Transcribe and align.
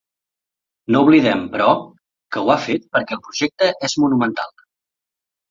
No 0.95 1.01
oblidem, 1.07 1.43
però, 1.55 1.67
que 2.37 2.43
ho 2.47 2.49
ha 2.55 2.57
fet 2.65 2.89
perquè 2.97 3.19
el 3.19 3.23
projecte 3.27 3.71
és 3.91 3.97
monumental. 4.07 4.53